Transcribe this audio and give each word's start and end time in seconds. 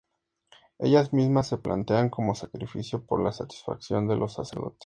Ellas 0.79 1.13
mismas 1.13 1.45
se 1.49 1.59
plantean 1.59 2.09
como 2.09 2.33
sacrificio 2.33 3.05
por 3.05 3.21
la 3.23 3.31
santificación 3.31 4.07
de 4.07 4.15
los 4.17 4.33
sacerdotes. 4.33 4.79